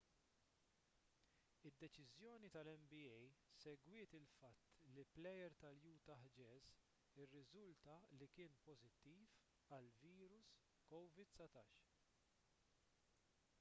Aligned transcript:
id-deċiżjoni 1.69 2.49
tal-nba 2.55 3.03
segwiet 3.63 4.15
il-fatt 4.19 4.79
li 4.95 5.03
plejer 5.17 5.57
tal-utah 5.65 6.25
jazz 6.39 6.73
irriżulta 7.25 7.97
li 8.21 8.29
kien 8.39 8.55
pożittiv 8.69 9.29
għall-virus 9.79 10.55
covid-19 10.95 11.85